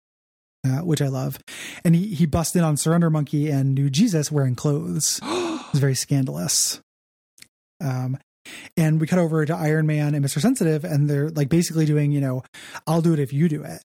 Uh, 0.63 0.85
which 0.85 1.01
I 1.01 1.09
love, 1.09 1.39
and 1.87 1.95
he 1.95 2.09
he 2.15 2.27
busts 2.27 2.55
in 2.55 2.63
on 2.63 2.77
Surrender 2.77 3.09
Monkey 3.09 3.49
and 3.49 3.75
New 3.75 3.89
Jesus 3.89 4.31
wearing 4.31 4.55
clothes. 4.55 5.19
It's 5.71 5.79
very 5.79 5.95
scandalous. 5.95 6.81
Um, 7.81 8.19
and 8.77 9.01
we 9.01 9.07
cut 9.07 9.19
over 9.19 9.45
to 9.45 9.55
Iron 9.55 9.87
Man 9.87 10.15
and 10.15 10.25
Mr. 10.25 10.41
Sensitive, 10.41 10.85
and 10.85 11.09
they're 11.09 11.31
like 11.31 11.49
basically 11.49 11.87
doing, 11.87 12.13
you 12.13 12.21
know, 12.21 12.43
I'll 12.87 13.03
do 13.03 13.13
it 13.13 13.19
if 13.19 13.33
you 13.33 13.49
do 13.49 13.63
it. 13.63 13.81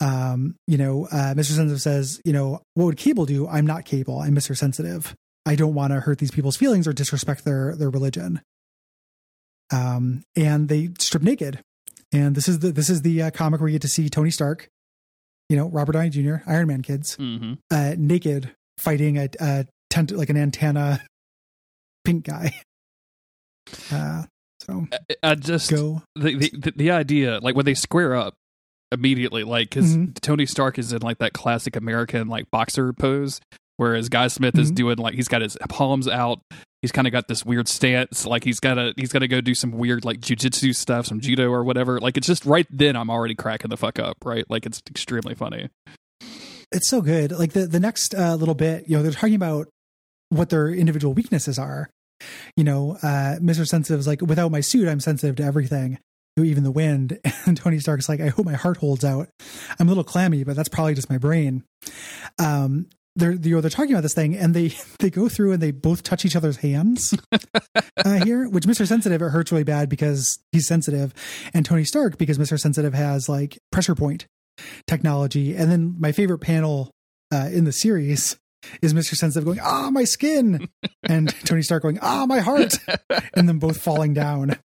Um, 0.00 0.56
you 0.66 0.78
know, 0.78 1.06
uh, 1.10 1.34
Mr. 1.34 1.52
Sensitive 1.52 1.80
says, 1.80 2.20
you 2.24 2.32
know, 2.32 2.62
what 2.74 2.86
would 2.86 2.96
Cable 2.96 3.26
do? 3.26 3.46
I'm 3.46 3.66
not 3.66 3.84
Cable. 3.84 4.18
I'm 4.20 4.34
Mr. 4.34 4.56
Sensitive. 4.56 5.14
I 5.46 5.54
don't 5.56 5.74
want 5.74 5.92
to 5.92 6.00
hurt 6.00 6.18
these 6.18 6.30
people's 6.30 6.56
feelings 6.56 6.86
or 6.86 6.92
disrespect 6.92 7.44
their 7.44 7.74
their 7.76 7.90
religion. 7.90 8.40
Um, 9.72 10.22
and 10.36 10.68
they 10.68 10.90
strip 10.98 11.22
naked, 11.22 11.60
and 12.12 12.34
this 12.34 12.48
is 12.48 12.58
the 12.58 12.72
this 12.72 12.90
is 12.90 13.02
the 13.02 13.22
uh, 13.22 13.30
comic 13.30 13.60
where 13.60 13.68
you 13.68 13.74
get 13.74 13.82
to 13.82 13.88
see 13.88 14.08
Tony 14.08 14.30
Stark, 14.30 14.68
you 15.48 15.56
know, 15.56 15.68
Robert 15.68 15.92
Downey 15.92 16.10
Jr., 16.10 16.36
Iron 16.46 16.66
Man 16.68 16.82
kids, 16.82 17.14
hmm 17.14 17.54
uh, 17.70 17.94
naked 17.96 18.52
fighting 18.78 19.16
a, 19.18 19.28
a 19.40 19.66
tent 19.90 20.10
like 20.10 20.28
an 20.30 20.36
antenna 20.36 21.02
pink 22.04 22.24
guy. 22.24 22.54
Uh, 23.92 24.24
so 24.58 24.86
I, 25.22 25.30
I 25.30 25.34
just 25.36 25.70
go. 25.70 26.02
the, 26.16 26.34
the 26.34 26.72
the- 26.74 26.90
idea 26.90 27.38
like 27.40 27.54
when 27.54 27.66
they 27.66 27.74
square 27.74 28.16
up 28.16 28.34
immediately 28.90 29.44
like 29.44 29.68
because 29.68 29.96
Mhm. 29.96 30.18
tony 30.20 30.44
stark 30.44 30.76
is 30.76 30.92
in 30.92 31.02
like 31.02 31.18
that 31.18 31.34
classic 31.34 31.76
american 31.76 32.26
like 32.26 32.50
boxer 32.50 32.92
pose 32.92 33.40
whereas 33.80 34.08
guy 34.10 34.28
smith 34.28 34.58
is 34.58 34.70
Mhm. 34.70 34.74
doing 34.74 34.96
like 34.98 35.14
he's 35.14 35.28
got 35.28 35.40
his 35.40 35.56
palms 35.70 36.06
out 36.06 36.40
he's 36.82 36.92
kind 36.92 37.06
of 37.06 37.12
got 37.12 37.28
this 37.28 37.44
weird 37.46 37.66
stance 37.66 38.26
like 38.26 38.44
he's 38.44 38.60
gotta 38.60 38.92
he's 38.96 39.10
gotta 39.12 39.26
go 39.28 39.40
do 39.40 39.54
some 39.54 39.72
weird 39.72 40.04
like 40.04 40.20
jujitsu 40.20 40.74
stuff 40.74 41.06
some 41.06 41.20
judo 41.20 41.50
or 41.50 41.64
whatever 41.64 41.98
like 42.00 42.16
it's 42.18 42.26
just 42.26 42.44
right 42.44 42.66
then 42.70 42.94
i'm 42.96 43.08
already 43.10 43.34
cracking 43.34 43.70
the 43.70 43.76
fuck 43.76 43.98
up 43.98 44.16
right 44.24 44.44
like 44.50 44.66
it's 44.66 44.82
extremely 44.90 45.34
funny 45.34 45.68
It's 46.72 46.88
so 46.88 47.00
good. 47.00 47.32
Like 47.32 47.52
the 47.52 47.66
the 47.66 47.80
next 47.80 48.14
uh, 48.14 48.36
little 48.36 48.54
bit, 48.54 48.84
you 48.88 48.96
know, 48.96 49.02
they're 49.02 49.10
talking 49.10 49.34
about 49.34 49.66
what 50.28 50.50
their 50.50 50.68
individual 50.68 51.12
weaknesses 51.14 51.58
are. 51.58 51.90
You 52.56 52.62
know, 52.62 52.96
uh, 53.02 53.40
Mr. 53.42 53.66
Sensitive 53.66 53.98
is 53.98 54.06
like, 54.06 54.20
without 54.22 54.52
my 54.52 54.60
suit, 54.60 54.86
I'm 54.86 55.00
sensitive 55.00 55.34
to 55.36 55.42
everything, 55.42 55.98
even 56.38 56.62
the 56.62 56.70
wind. 56.70 57.18
And 57.46 57.56
Tony 57.56 57.80
Stark's 57.80 58.08
like, 58.08 58.20
I 58.20 58.28
hope 58.28 58.46
my 58.46 58.54
heart 58.54 58.76
holds 58.76 59.04
out. 59.04 59.26
I'm 59.80 59.88
a 59.88 59.90
little 59.90 60.04
clammy, 60.04 60.44
but 60.44 60.54
that's 60.54 60.68
probably 60.68 60.94
just 60.94 61.10
my 61.10 61.18
brain. 61.18 61.64
Um, 62.38 62.86
they're 63.16 63.32
you 63.32 63.56
know 63.56 63.60
they're 63.60 63.70
talking 63.70 63.92
about 63.92 64.02
this 64.02 64.14
thing, 64.14 64.36
and 64.36 64.54
they 64.54 64.72
they 64.98 65.10
go 65.10 65.28
through 65.28 65.52
and 65.52 65.62
they 65.62 65.70
both 65.70 66.02
touch 66.02 66.24
each 66.24 66.36
other's 66.36 66.58
hands 66.58 67.14
uh, 68.04 68.24
here. 68.24 68.48
Which 68.48 68.64
Mr. 68.64 68.86
Sensitive 68.86 69.20
it 69.22 69.30
hurts 69.30 69.52
really 69.52 69.64
bad 69.64 69.88
because 69.88 70.38
he's 70.52 70.66
sensitive, 70.66 71.14
and 71.54 71.64
Tony 71.64 71.84
Stark 71.84 72.18
because 72.18 72.38
Mr. 72.38 72.58
Sensitive 72.58 72.94
has 72.94 73.28
like 73.28 73.58
pressure 73.72 73.94
point 73.94 74.26
technology. 74.86 75.54
And 75.54 75.70
then 75.70 75.96
my 75.98 76.12
favorite 76.12 76.38
panel 76.38 76.90
uh, 77.32 77.48
in 77.52 77.64
the 77.64 77.72
series 77.72 78.36
is 78.82 78.92
Mr. 78.94 79.14
Sensitive 79.14 79.44
going, 79.44 79.60
ah, 79.60 79.90
my 79.90 80.04
skin. 80.04 80.68
and 81.08 81.34
Tony 81.44 81.62
Stark 81.62 81.82
going, 81.82 81.98
ah, 82.02 82.26
my 82.26 82.40
heart. 82.40 82.74
and 83.34 83.48
them 83.48 83.58
both 83.58 83.80
falling 83.80 84.14
down. 84.14 84.58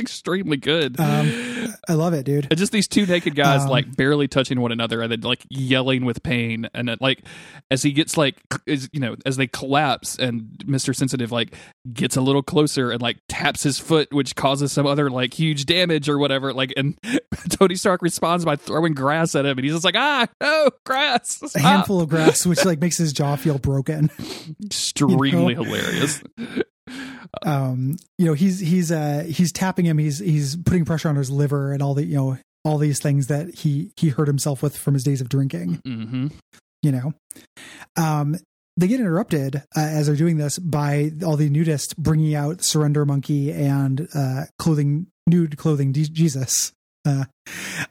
It's 0.00 0.10
extremely 0.10 0.56
good 0.56 0.98
Um, 0.98 1.74
I 1.88 1.94
love 1.94 2.12
it, 2.14 2.24
dude. 2.24 2.46
And 2.50 2.58
just 2.58 2.72
these 2.72 2.88
two 2.88 3.06
naked 3.06 3.34
guys 3.34 3.62
Um, 3.62 3.68
like 3.68 3.96
barely 3.96 4.28
touching 4.28 4.60
one 4.60 4.72
another 4.72 5.02
and 5.02 5.10
then 5.12 5.20
like 5.20 5.44
yelling 5.48 6.04
with 6.04 6.22
pain 6.22 6.68
and 6.74 6.88
then 6.88 6.98
like 7.00 7.22
as 7.70 7.82
he 7.82 7.92
gets 7.92 8.16
like 8.16 8.36
is 8.66 8.88
you 8.92 9.00
know 9.00 9.16
as 9.26 9.36
they 9.36 9.46
collapse 9.46 10.18
and 10.18 10.48
Mr. 10.66 10.94
Sensitive 10.94 11.32
like 11.32 11.54
gets 11.92 12.16
a 12.16 12.20
little 12.20 12.42
closer 12.42 12.90
and 12.90 13.00
like 13.00 13.18
taps 13.28 13.62
his 13.62 13.78
foot 13.78 14.12
which 14.12 14.34
causes 14.36 14.72
some 14.72 14.86
other 14.86 15.10
like 15.10 15.32
huge 15.34 15.66
damage 15.66 16.08
or 16.08 16.18
whatever 16.18 16.52
like 16.52 16.72
and 16.76 16.98
Tony 17.50 17.74
Stark 17.76 18.02
responds 18.02 18.44
by 18.44 18.56
throwing 18.56 18.94
grass 18.94 19.34
at 19.34 19.44
him 19.46 19.58
and 19.58 19.64
he's 19.64 19.72
just 19.72 19.84
like 19.84 19.96
ah 19.96 20.26
no 20.40 20.70
grass 20.84 21.40
A 21.54 21.58
handful 21.60 22.00
of 22.00 22.08
grass, 22.08 22.44
which 22.46 22.64
like 22.64 22.80
makes 22.80 22.98
his 22.98 23.12
jaw 23.12 23.36
feel 23.36 23.58
broken. 23.58 24.10
extremely 24.64 25.54
you 25.54 25.58
know? 25.58 25.64
hilarious 25.64 26.22
Um, 27.44 27.96
you 28.18 28.26
know, 28.26 28.34
he's 28.34 28.58
he's 28.60 28.90
uh 28.92 29.24
he's 29.28 29.52
tapping 29.52 29.86
him, 29.86 29.98
he's 29.98 30.18
he's 30.18 30.56
putting 30.56 30.84
pressure 30.84 31.08
on 31.08 31.16
his 31.16 31.30
liver 31.30 31.72
and 31.72 31.82
all 31.82 31.94
the 31.94 32.04
you 32.04 32.16
know 32.16 32.38
all 32.64 32.78
these 32.78 33.00
things 33.00 33.28
that 33.28 33.54
he 33.54 33.92
he 33.96 34.08
hurt 34.10 34.26
himself 34.28 34.62
with 34.62 34.76
from 34.76 34.94
his 34.94 35.04
days 35.04 35.20
of 35.20 35.28
drinking. 35.28 35.80
hmm 35.84 36.28
you 36.82 36.92
know? 36.92 37.12
Um 37.96 38.36
they 38.76 38.86
get 38.88 39.00
interrupted 39.00 39.56
uh, 39.76 39.80
as 39.80 40.06
they're 40.06 40.16
doing 40.16 40.38
this 40.38 40.58
by 40.58 41.10
all 41.24 41.36
the 41.36 41.50
nudists 41.50 41.94
bringing 41.96 42.34
out 42.34 42.62
surrender 42.64 43.04
monkey 43.04 43.52
and 43.52 44.08
uh 44.14 44.44
clothing 44.58 45.06
nude 45.26 45.56
clothing 45.58 45.92
D- 45.92 46.04
jesus. 46.10 46.72
Uh 47.04 47.24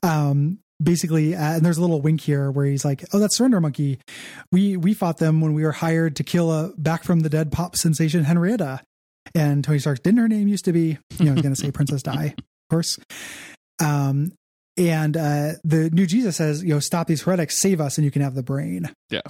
um 0.04 0.60
basically 0.82 1.36
uh, 1.36 1.56
and 1.56 1.66
there's 1.66 1.78
a 1.78 1.82
little 1.82 2.02
wink 2.02 2.22
here 2.22 2.50
where 2.50 2.66
he's 2.66 2.86
like 2.86 3.04
oh 3.14 3.20
that's 3.20 3.38
surrender 3.38 3.60
monkey. 3.62 4.00
We 4.52 4.78
we 4.78 4.94
fought 4.94 5.18
them 5.18 5.42
when 5.42 5.54
we 5.54 5.64
were 5.64 5.72
hired 5.74 6.16
to 6.18 6.24
kill 6.24 6.52
a 6.52 6.74
back 6.78 7.04
from 7.04 7.20
the 7.20 7.30
dead 7.30 7.52
pop 7.52 7.76
sensation 7.76 8.24
henrietta 8.24 8.82
and 9.36 9.64
tony 9.64 9.80
stark 9.80 10.02
didn't 10.04 10.20
her 10.20 10.28
name 10.28 10.48
used 10.48 10.66
to 10.66 10.74
be 10.74 10.98
you 11.20 11.26
know 11.26 11.34
he's 11.34 11.42
gonna 11.42 11.56
say 11.56 11.72
princess 11.80 12.02
di 12.04 12.26
of 12.28 12.36
course 12.70 12.98
um 13.82 14.32
and 14.78 15.16
uh 15.18 15.52
the 15.64 15.90
new 15.92 16.06
jesus 16.06 16.38
says 16.38 16.64
you 16.64 16.70
know 16.74 16.80
stop 16.80 17.08
these 17.08 17.22
heretics 17.24 17.60
save 17.60 17.80
us 17.82 17.98
and 17.98 18.06
you 18.06 18.12
can 18.12 18.22
have 18.22 18.36
the 18.36 18.44
brain 18.44 18.90
Yeah. 19.10 19.22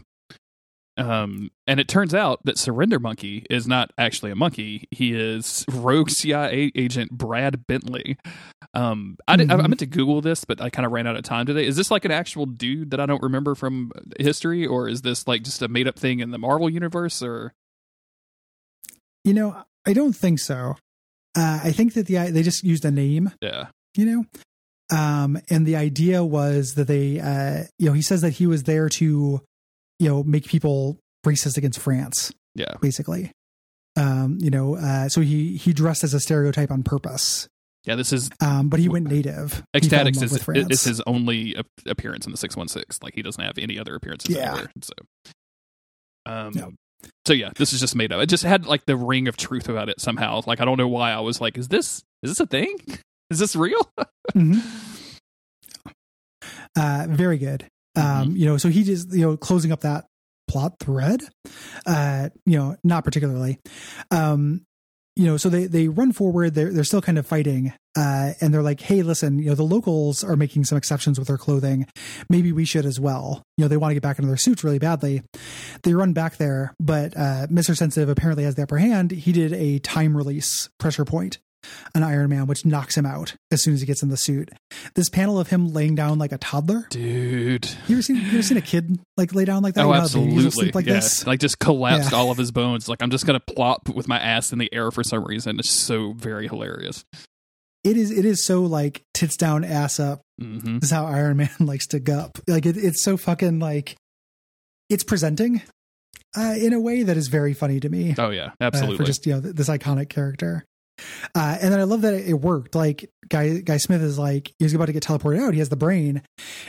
Um, 0.98 1.50
and 1.66 1.80
it 1.80 1.88
turns 1.88 2.14
out 2.14 2.42
that 2.44 2.58
Surrender 2.58 3.00
Monkey 3.00 3.46
is 3.50 3.70
not 3.70 3.90
actually 3.98 4.32
a 4.32 4.36
monkey. 4.36 4.86
He 4.92 5.14
is 5.14 5.64
rogue 5.72 6.10
CIA 6.10 6.74
agent 6.76 7.12
Brad 7.12 7.66
Bentley. 7.68 8.18
Um, 8.74 9.16
I, 9.26 9.38
did, 9.38 9.50
I, 9.50 9.54
I 9.54 9.58
Mhm. 9.60 9.70
meant 9.70 9.80
to 9.80 9.86
Google 9.86 10.20
this, 10.20 10.44
but 10.44 10.60
I 10.60 10.70
kind 10.70 10.86
of 10.86 10.92
ran 10.92 11.08
out 11.08 11.16
of 11.16 11.24
time 11.24 11.46
today. 11.46 11.66
Is 11.66 11.78
this 11.78 11.90
like 11.90 12.04
an 12.04 12.12
actual 12.12 12.46
dude 12.46 12.92
that 12.92 13.00
I 13.00 13.06
don't 13.06 13.24
remember 13.24 13.56
from 13.56 13.94
history, 14.20 14.66
or 14.68 14.90
is 14.90 15.02
this 15.02 15.26
like 15.26 15.44
just 15.44 15.62
a 15.62 15.70
made 15.70 15.88
up 15.88 15.98
thing 15.98 16.20
in 16.20 16.32
the 16.32 16.38
Marvel 16.38 16.70
universe? 16.70 17.24
Or 17.24 17.54
You 19.24 19.34
know, 19.34 19.56
I 19.90 19.94
don't 19.94 20.14
think 20.16 20.40
so. 20.40 20.76
Uh, 21.36 21.60
I 21.64 21.72
think 21.72 21.94
that 21.96 22.06
the 22.08 22.32
they 22.32 22.44
just 22.44 22.64
used 22.64 22.86
a 22.86 22.92
name, 22.92 23.32
Yeah. 23.42 23.68
you 23.96 24.06
know, 24.06 24.26
um, 24.96 25.40
and 25.50 25.66
the 25.66 25.76
idea 25.76 26.24
was 26.24 26.74
that 26.76 26.88
they, 26.88 27.20
uh, 27.20 27.64
you 27.78 27.88
know, 27.88 27.94
he 27.94 28.02
says 28.02 28.22
that 28.22 28.32
he 28.32 28.46
was 28.48 28.64
there 28.64 28.88
to, 28.90 29.42
you 30.00 30.08
know, 30.10 30.24
make 30.24 30.46
people 30.46 31.00
racist 31.26 31.58
against 31.58 31.80
France, 31.80 32.32
Yeah. 32.56 32.76
basically. 32.82 33.32
Um, 33.96 34.38
you 34.40 34.50
know, 34.50 34.76
uh, 34.76 35.10
so 35.10 35.22
he 35.22 35.58
he 35.58 35.74
dressed 35.74 36.04
as 36.04 36.14
a 36.14 36.20
stereotype 36.20 36.72
on 36.72 36.84
purpose, 36.84 37.48
Yeah. 37.86 37.96
This 37.96 38.14
is 38.14 38.30
um, 38.42 38.70
but 38.70 38.80
he 38.80 38.90
went 38.90 39.08
native. 39.10 39.64
X-Statix 39.74 40.22
is, 40.22 40.46
with 40.46 40.84
his 40.84 41.02
only 41.08 41.56
appearance 41.88 42.26
in 42.26 42.32
the 42.32 42.38
616. 42.38 43.00
Like 43.04 43.16
he 43.16 43.22
doesn't 43.24 43.44
have 43.44 43.58
any 43.58 43.80
other 43.80 43.96
appearances 43.96 44.36
Yeah. 44.36 44.52
anywhere. 44.52 44.72
So, 44.84 44.94
um, 46.26 46.52
Yeah. 46.56 46.68
So 47.26 47.34
yeah, 47.34 47.52
this 47.56 47.74
is 47.74 47.80
just 47.80 47.96
made 47.96 48.12
up. 48.12 48.22
It 48.22 48.28
just 48.28 48.44
had 48.44 48.66
like 48.66 48.86
the 48.86 48.96
ring 48.96 49.28
of 49.28 49.38
truth 49.38 49.70
about 49.70 49.90
it 49.90 50.00
somehow. 50.02 50.42
Like 50.48 50.62
I 50.62 50.66
don't 50.66 50.78
know 50.78 50.88
why 50.88 51.12
I 51.12 51.20
was 51.20 51.40
like, 51.42 51.58
is 51.58 51.68
this 51.68 52.04
is 52.24 52.32
this 52.32 52.40
a 52.40 52.46
thing? 52.46 52.78
Is 53.30 53.38
this 53.40 53.56
real? 53.56 53.88
Mhm. 54.36 54.62
Uh, 56.76 57.06
very 57.10 57.38
good. 57.38 57.68
Mm-hmm. 57.98 58.22
Um, 58.22 58.36
you 58.36 58.46
know, 58.46 58.58
so 58.58 58.70
he 58.70 58.84
just 58.84 59.12
you 59.14 59.22
know 59.22 59.38
closing 59.38 59.72
up 59.72 59.82
that 59.82 60.06
plot 60.48 60.74
thread. 60.80 61.22
Uh, 61.86 62.30
you 62.46 62.58
know, 62.58 62.76
not 62.84 63.04
particularly. 63.04 63.60
Um, 64.12 64.66
you 65.16 65.26
know, 65.26 65.38
so 65.38 65.50
they 65.50 65.66
they 65.66 65.88
run 65.88 66.12
forward. 66.12 66.56
They're 66.56 66.72
they're 66.72 66.84
still 66.84 67.02
kind 67.02 67.18
of 67.18 67.28
fighting, 67.28 67.74
uh, 68.00 68.34
and 68.42 68.54
they're 68.54 68.62
like, 68.64 68.80
"Hey, 68.80 69.02
listen, 69.02 69.40
you 69.40 69.50
know, 69.50 69.56
the 69.56 69.64
locals 69.64 70.24
are 70.24 70.36
making 70.36 70.64
some 70.66 70.78
exceptions 70.78 71.20
with 71.20 71.28
their 71.28 71.38
clothing. 71.38 71.86
Maybe 72.30 72.52
we 72.52 72.66
should 72.66 72.86
as 72.86 73.00
well." 73.00 73.44
You 73.58 73.66
know, 73.66 73.68
they 73.70 73.78
want 73.78 73.92
to 73.92 73.96
get 73.96 74.04
back 74.04 74.18
into 74.20 74.28
their 74.28 74.38
suits 74.38 74.64
really 74.64 74.80
badly. 74.80 75.22
They 75.84 75.94
run 75.94 76.14
back 76.14 76.38
there, 76.38 76.74
but 76.80 77.16
uh, 77.18 77.48
Mister 77.50 77.76
Sensitive 77.76 78.10
apparently 78.10 78.44
has 78.46 78.56
the 78.56 78.64
upper 78.64 78.78
hand. 78.78 79.12
He 79.12 79.32
did 79.32 79.52
a 79.54 79.80
time 79.80 80.16
release 80.16 80.70
pressure 80.80 81.04
point 81.06 81.40
on 81.94 82.04
Iron 82.04 82.30
Man, 82.30 82.48
which 82.48 82.66
knocks 82.66 82.96
him 82.96 83.06
out 83.06 83.36
as 83.52 83.62
soon 83.62 83.74
as 83.74 83.82
he 83.82 83.86
gets 83.86 84.02
in 84.02 84.08
the 84.08 84.16
suit. 84.16 84.50
This 84.96 85.10
panel 85.10 85.38
of 85.38 85.50
him 85.50 85.74
laying 85.74 85.94
down 85.94 86.18
like 86.18 86.32
a 86.32 86.38
toddler. 86.38 86.88
Dude. 86.90 87.70
You 87.88 87.96
ever 87.96 88.02
seen 88.02 88.16
you 88.16 88.28
ever 88.30 88.42
seen 88.42 88.56
a 88.58 88.62
kid 88.62 88.98
like 89.18 89.36
lay 89.36 89.44
down 89.44 89.62
like 89.62 89.74
that? 89.74 89.82
Oh, 89.84 89.88
You 89.90 89.94
know 89.96 90.00
how 90.00 90.08
babies 90.08 90.36
will 90.36 90.46
absolutely. 90.46 90.72
like 90.72 90.86
yeah. 90.86 90.94
this. 90.94 91.28
Like 91.28 91.42
just 91.42 91.60
collapsed 91.60 92.12
Yeah. 92.14 92.18
all 92.18 92.32
of 92.32 92.38
his 92.38 92.52
bones. 92.52 92.88
Like 92.88 93.04
I'm 93.04 93.10
just 93.12 93.26
gonna 93.26 93.42
plop 93.42 93.90
with 93.90 94.08
my 94.08 94.18
ass 94.18 94.54
in 94.54 94.60
the 94.60 94.74
air 94.74 94.90
for 94.90 95.04
some 95.04 95.26
reason. 95.26 95.60
It's 95.60 95.70
so 95.70 96.14
very 96.14 96.48
hilarious. 96.48 97.04
It 97.84 97.96
is 97.98 98.12
it 98.12 98.26
is 98.26 98.44
so 98.46 98.64
like 98.64 99.04
tits 99.14 99.38
down, 99.38 99.64
ass 99.64 100.00
up. 100.00 100.22
hmm 100.40 100.58
This 100.80 100.86
is 100.86 100.92
how 100.92 101.06
Iron 101.06 101.38
Man 101.38 101.50
likes 101.60 101.88
to 101.88 102.00
gup. 102.00 102.38
Like 102.48 102.66
it, 102.66 102.78
it's 102.78 103.04
so 103.04 103.18
fucking 103.18 103.60
like 103.60 103.96
it's 104.90 105.04
presenting 105.04 105.62
uh, 106.38 106.56
in 106.60 106.74
a 106.74 106.80
way 106.80 107.04
that 107.04 107.16
is 107.18 107.28
very 107.28 107.54
funny 107.54 107.80
to 107.80 107.90
me. 107.90 108.16
Oh 108.18 108.30
yeah, 108.32 108.48
uh, 108.48 108.52
absolutely. 108.62 108.98
for 108.98 109.04
just 109.04 109.26
you 109.26 109.34
know 109.34 109.42
th- 109.42 109.56
this 109.56 109.70
iconic 109.70 110.10
character. 110.10 110.66
Uh, 111.34 111.58
and 111.62 111.72
then 111.72 111.80
I 111.80 111.84
love 111.84 112.02
that 112.02 112.14
it, 112.14 112.28
it 112.28 112.34
worked. 112.34 112.76
Like 112.76 113.10
guy 113.30 113.60
guy 113.62 113.78
Smith 113.78 114.02
is 114.02 114.20
like 114.20 114.52
he's 114.60 114.74
about 114.74 114.88
to 114.88 114.92
get 114.94 115.04
teleported 115.04 115.40
out. 115.40 115.54
He 115.54 115.60
has 115.60 115.70
the 115.70 115.78
brain, 115.78 116.22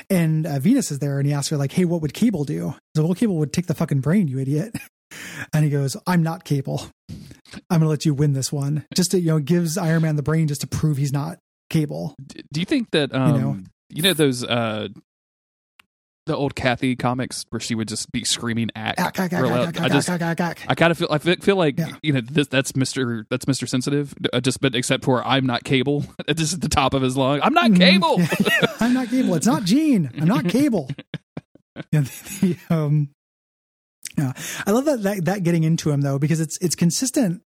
and 0.08 0.46
uh, 0.46 0.60
Venus 0.60 0.92
is 0.92 1.00
there, 1.00 1.18
and 1.18 1.26
he 1.26 1.32
asks 1.32 1.48
her 1.48 1.56
like, 1.56 1.72
"Hey, 1.72 1.84
what 1.84 2.00
would 2.02 2.14
Cable 2.14 2.44
do?" 2.44 2.74
So, 2.96 3.04
well, 3.04 3.14
Cable 3.14 3.36
would 3.38 3.52
take 3.52 3.66
the 3.66 3.74
fucking 3.74 4.00
brain, 4.00 4.28
you 4.28 4.38
idiot. 4.38 4.76
And 5.52 5.64
he 5.64 5.70
goes, 5.72 5.96
"I'm 6.06 6.22
not 6.22 6.44
Cable. 6.44 6.88
I'm 7.70 7.80
gonna 7.80 7.88
let 7.88 8.04
you 8.04 8.14
win 8.14 8.32
this 8.32 8.52
one." 8.52 8.84
Just 8.94 9.10
to 9.12 9.20
you 9.20 9.26
know, 9.28 9.38
gives 9.38 9.76
Iron 9.78 10.02
Man 10.02 10.16
the 10.16 10.22
brain 10.22 10.48
just 10.48 10.60
to 10.62 10.66
prove 10.66 10.96
he's 10.96 11.12
not 11.12 11.38
Cable. 11.70 12.14
Do 12.52 12.60
you 12.60 12.66
think 12.66 12.90
that 12.92 13.14
um 13.14 13.34
you 13.34 13.40
know? 13.40 13.58
you 13.90 14.02
know, 14.02 14.12
those 14.14 14.42
uh 14.44 14.88
the 16.26 16.36
old 16.36 16.54
Cathy 16.54 16.94
comics 16.96 17.44
where 17.50 17.58
she 17.60 17.74
would 17.74 17.88
just 17.88 18.12
be 18.12 18.24
screaming 18.24 18.70
Ack, 18.76 18.94
ack, 18.98 19.18
I 19.18 19.88
just. 19.88 20.08
I 20.08 20.18
kind 20.76 20.90
of 20.92 20.98
feel 20.98 21.08
I 21.10 21.18
feel, 21.18 21.56
like 21.56 21.78
Yeah. 21.78 21.96
you 22.02 22.12
know 22.12 22.20
this 22.20 22.46
that's 22.46 22.72
Mr. 22.72 23.24
that's 23.30 23.46
Mr. 23.46 23.68
Sensitive 23.68 24.14
uh, 24.32 24.38
just 24.40 24.60
but 24.60 24.74
except 24.76 25.04
for 25.04 25.26
I'm 25.26 25.46
not 25.46 25.64
cable 25.64 26.04
just 26.36 26.54
at 26.54 26.60
the 26.60 26.68
top 26.68 26.94
of 26.94 27.02
his 27.02 27.16
lung 27.16 27.40
I'm 27.42 27.54
not 27.54 27.70
Mhm. 27.72 27.78
cable 27.78 28.20
I'm 28.80 28.94
not 28.94 29.08
Cable. 29.08 29.34
It's 29.34 29.46
not 29.46 29.64
Gene. 29.64 30.10
I'm 30.20 30.26
not 30.28 30.44
Cable. 30.48 30.88
Yeah, 31.92 32.00
the, 32.00 32.56
um, 32.68 33.10
yeah. 34.18 34.32
I 34.66 34.70
love 34.72 34.84
that, 34.86 35.02
that 35.02 35.24
that 35.26 35.42
getting 35.42 35.64
into 35.64 35.90
him 35.90 36.00
though 36.00 36.18
because 36.18 36.40
it's 36.40 36.56
it's 36.58 36.74
consistent 36.74 37.42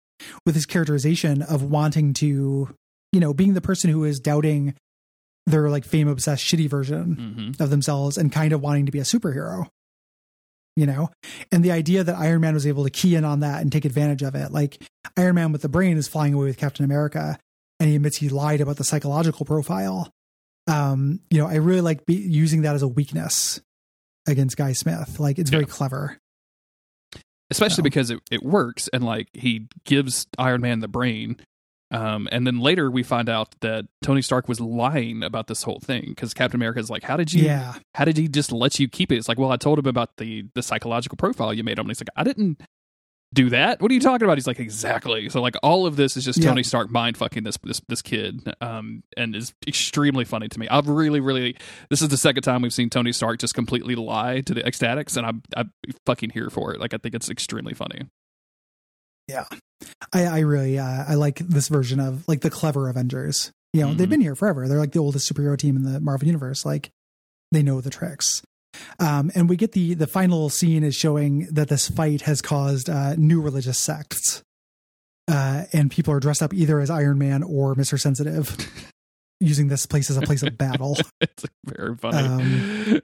with 0.46 0.54
his 0.54 0.66
characterization 0.66 1.42
of 1.42 1.62
wanting 1.62 2.14
to, 2.14 2.74
you 3.12 3.20
know, 3.20 3.34
being 3.34 3.54
the 3.54 3.60
person 3.60 3.90
who 3.90 4.04
is 4.04 4.20
doubting 4.20 4.74
their 5.46 5.68
like 5.68 5.84
fame 5.84 6.08
obsessed 6.08 6.44
shitty 6.44 6.68
version 6.70 7.52
hmm 7.56 7.62
of 7.62 7.70
themselves 7.70 8.16
and 8.16 8.32
kind 8.32 8.52
of 8.52 8.60
wanting 8.62 8.86
to 8.86 8.92
be 8.92 8.98
a 8.98 9.02
superhero. 9.02 9.66
You 10.76 10.86
know, 10.86 11.10
and 11.52 11.64
the 11.64 11.70
idea 11.70 12.02
that 12.02 12.16
Iron 12.16 12.40
Man 12.40 12.52
was 12.54 12.66
able 12.66 12.82
to 12.82 12.90
key 12.90 13.14
in 13.14 13.24
on 13.24 13.40
that 13.40 13.62
and 13.62 13.70
take 13.70 13.84
advantage 13.84 14.22
of 14.22 14.34
it, 14.34 14.50
like 14.50 14.82
Iron 15.16 15.36
Man 15.36 15.52
with 15.52 15.62
the 15.62 15.68
brain 15.68 15.96
is 15.96 16.08
flying 16.08 16.34
away 16.34 16.46
with 16.46 16.56
Captain 16.56 16.84
America, 16.84 17.38
and 17.78 17.88
he 17.88 17.94
admits 17.94 18.16
he 18.16 18.28
lied 18.28 18.60
about 18.60 18.76
the 18.76 18.82
psychological 18.82 19.46
profile. 19.46 20.10
Um, 20.66 21.20
you 21.30 21.38
know, 21.38 21.46
I 21.46 21.56
really 21.56 21.80
like 21.80 22.06
be, 22.06 22.14
using 22.14 22.62
that 22.62 22.74
as 22.74 22.82
a 22.82 22.88
weakness 22.88 23.60
against 24.26 24.56
Guy 24.56 24.72
Smith. 24.72 25.20
Like 25.20 25.38
it's 25.38 25.50
very 25.50 25.62
Yeah. 25.62 25.70
clever. 25.70 26.18
Especially 27.54 27.82
because 27.82 28.10
it, 28.10 28.20
it 28.30 28.42
works 28.42 28.88
and 28.92 29.04
like 29.04 29.28
he 29.32 29.66
gives 29.84 30.26
Iron 30.38 30.60
Man 30.60 30.80
the 30.80 30.88
brain 30.88 31.36
um 31.90 32.28
and 32.32 32.46
then 32.46 32.60
later 32.60 32.90
we 32.90 33.02
find 33.02 33.28
out 33.28 33.54
that 33.60 33.84
Tony 34.02 34.22
Stark 34.22 34.48
was 34.48 34.60
lying 34.60 35.22
about 35.22 35.46
this 35.46 35.62
whole 35.62 35.78
thing 35.80 36.04
because 36.08 36.34
Captain 36.34 36.58
America 36.58 36.80
is 36.80 36.90
like 36.90 37.02
how 37.02 37.16
did 37.16 37.32
you 37.32 37.44
Yeah, 37.44 37.74
how 37.94 38.04
did 38.04 38.16
he 38.16 38.26
just 38.26 38.50
let 38.52 38.78
you 38.80 38.88
keep 38.88 39.12
it? 39.12 39.16
It's 39.16 39.28
like 39.28 39.38
well 39.38 39.52
I 39.52 39.56
told 39.56 39.78
him 39.78 39.86
about 39.86 40.16
the 40.16 40.46
the 40.54 40.62
psychological 40.62 41.16
profile 41.16 41.52
you 41.52 41.62
made 41.62 41.78
on 41.78 41.84
him. 41.84 41.90
And 41.90 41.96
he's 41.96 42.00
like 42.00 42.08
I 42.16 42.24
didn't 42.24 42.60
do 43.34 43.50
that 43.50 43.82
what 43.82 43.90
are 43.90 43.94
you 43.94 44.00
talking 44.00 44.24
about 44.24 44.38
he's 44.38 44.46
like 44.46 44.60
exactly 44.60 45.28
so 45.28 45.42
like 45.42 45.56
all 45.62 45.84
of 45.86 45.96
this 45.96 46.16
is 46.16 46.24
just 46.24 46.38
Yeah. 46.38 46.50
Tony 46.50 46.62
Stark 46.62 46.90
mind 46.90 47.16
fucking 47.18 47.42
this 47.42 47.58
this 47.64 47.80
this 47.88 48.00
kid 48.00 48.54
um 48.60 49.02
and 49.16 49.34
is 49.36 49.52
extremely 49.66 50.24
funny 50.24 50.48
to 50.48 50.58
me 50.58 50.68
I've 50.68 50.88
really 50.88 51.20
really 51.20 51.56
this 51.90 52.00
is 52.00 52.08
the 52.08 52.16
second 52.16 52.44
time 52.44 52.62
we've 52.62 52.72
seen 52.72 52.88
Tony 52.90 53.12
Stark 53.12 53.40
just 53.40 53.54
completely 53.54 53.96
lie 53.96 54.40
to 54.42 54.54
the 54.54 54.64
X-Statix 54.64 55.16
and 55.16 55.26
I'm 55.26 55.42
I'm 55.56 55.72
fucking 56.06 56.30
here 56.30 56.48
for 56.48 56.72
it 56.72 56.80
like 56.80 56.94
I 56.94 56.98
think 56.98 57.14
it's 57.14 57.28
extremely 57.28 57.74
funny 57.74 58.02
Yeah, 59.28 59.44
I, 60.12 60.24
I 60.26 60.38
really 60.40 60.78
uh, 60.78 61.04
I 61.08 61.14
like 61.14 61.38
this 61.38 61.68
version 61.68 61.98
of 62.00 62.26
like 62.28 62.40
the 62.42 62.50
clever 62.50 62.88
Avengers. 62.88 63.50
You 63.72 63.80
know, 63.80 63.94
they've 63.94 64.06
Mhm. 64.06 64.10
been 64.10 64.20
here 64.20 64.36
forever. 64.36 64.68
They're 64.68 64.78
like 64.78 64.92
the 64.92 64.98
oldest 65.00 65.32
superhero 65.32 65.56
team 65.58 65.76
in 65.76 65.82
the 65.82 65.98
Marvel 65.98 66.26
universe. 66.28 66.64
Like 66.64 66.90
they 67.50 67.62
know 67.62 67.80
the 67.80 67.90
tricks. 67.90 68.42
Um, 68.98 69.30
and 69.34 69.48
we 69.48 69.56
get 69.56 69.72
the 69.72 69.94
the 69.94 70.06
final 70.06 70.48
scene 70.48 70.84
is 70.84 70.94
showing 70.94 71.46
that 71.52 71.68
this 71.68 71.88
fight 71.88 72.22
has 72.22 72.40
caused 72.42 72.88
uh, 72.90 73.14
new 73.16 73.40
religious 73.40 73.78
sects, 73.78 74.42
uh, 75.28 75.64
and 75.72 75.90
people 75.90 76.12
are 76.14 76.20
dressed 76.20 76.42
up 76.42 76.52
either 76.54 76.80
as 76.80 76.90
Iron 76.90 77.18
Man 77.18 77.42
or 77.42 77.74
Mister 77.74 77.96
Sensitive, 77.98 78.56
using 79.40 79.68
this 79.68 79.86
place 79.86 80.10
as 80.10 80.16
a 80.16 80.22
place 80.22 80.42
of 80.42 80.56
battle. 80.58 80.96
it's 81.20 81.44
very 81.64 81.96
funny. 81.96 82.18
Um, 82.18 83.00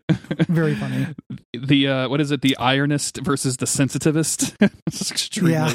Very 0.49 0.75
funny. 0.75 1.07
the 1.55 1.89
uh, 1.89 2.09
what 2.09 2.21
is 2.21 2.31
it? 2.31 2.41
The 2.41 2.57
ironist 2.61 3.23
versus 3.25 3.57
the 3.59 3.67
sensitivist. 3.67 4.55
it's 4.87 5.11
extremely, 5.11 5.53
Yeah, 5.53 5.73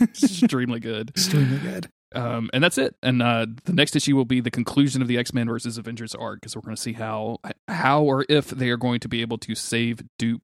extremely 0.00 0.80
good. 0.80 1.10
extremely 1.10 1.58
good. 1.58 1.88
Um, 2.16 2.50
and 2.52 2.62
that's 2.64 2.78
it. 2.78 2.96
And 3.02 3.22
uh, 3.22 3.46
the 3.64 3.72
next 3.72 3.94
issue 3.96 4.16
will 4.16 4.24
be 4.24 4.40
the 4.40 4.50
conclusion 4.50 5.02
of 5.02 5.08
the 5.08 5.18
X 5.18 5.32
Men 5.34 5.46
versus 5.48 5.78
Avengers 5.78 6.14
arc 6.14 6.40
because 6.40 6.56
we're 6.56 6.62
going 6.62 6.76
to 6.76 6.80
see 6.82 6.94
how 6.94 7.38
how 7.68 8.02
or 8.02 8.24
if 8.28 8.48
they 8.48 8.70
are 8.70 8.76
going 8.76 9.00
to 9.00 9.08
be 9.08 9.20
able 9.20 9.38
to 9.38 9.54
save 9.54 10.02
Doop. 10.20 10.40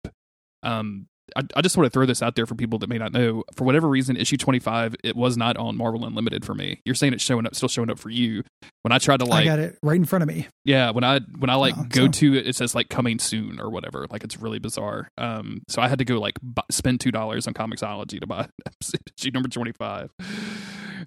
Um, 0.62 1.06
I, 1.34 1.42
I 1.56 1.62
just 1.62 1.76
want 1.78 1.86
to 1.86 1.90
throw 1.90 2.04
this 2.04 2.20
out 2.20 2.34
there 2.36 2.44
for 2.44 2.54
people 2.54 2.78
that 2.80 2.88
may 2.90 2.98
not 2.98 3.12
know. 3.12 3.44
For 3.54 3.64
whatever 3.64 3.88
reason, 3.88 4.16
issue 4.18 4.36
twenty 4.36 4.58
five 4.58 4.94
it 5.02 5.16
was 5.16 5.36
not 5.36 5.56
on 5.56 5.76
Marvel 5.78 6.04
Unlimited 6.04 6.44
for 6.44 6.54
me. 6.54 6.80
You're 6.84 6.94
saying 6.94 7.14
it's 7.14 7.22
showing 7.24 7.46
up, 7.46 7.54
still 7.54 7.68
showing 7.70 7.88
up 7.90 7.98
for 7.98 8.10
you. 8.10 8.42
When 8.82 8.92
I 8.92 8.98
tried 8.98 9.20
to 9.20 9.24
like, 9.24 9.42
I 9.42 9.44
got 9.44 9.58
it 9.60 9.78
right 9.82 9.96
in 9.96 10.04
front 10.04 10.22
of 10.22 10.28
me. 10.28 10.48
yeah, 10.64 10.90
when 10.90 11.04
I 11.04 11.20
when 11.38 11.48
I 11.48 11.54
like 11.54 11.74
Oh, 11.78 11.86
go 11.88 12.06
so- 12.06 12.12
to 12.12 12.34
it, 12.34 12.46
it 12.48 12.54
says 12.56 12.74
like 12.74 12.90
coming 12.90 13.18
soon 13.18 13.60
or 13.60 13.70
whatever. 13.70 14.06
Like 14.10 14.24
it's 14.24 14.36
really 14.38 14.58
bizarre. 14.58 15.08
Um, 15.16 15.62
so 15.68 15.80
I 15.80 15.88
had 15.88 16.00
to 16.00 16.04
go 16.04 16.18
like 16.20 16.34
bu 16.42 16.60
spend 16.70 17.00
two 17.00 17.12
dollars 17.12 17.46
on 17.46 17.54
Comixology 17.54 18.20
to 18.20 18.26
buy 18.26 18.48
issue 19.18 19.30
number 19.32 19.48
twenty 19.48 19.72
five. 19.72 20.10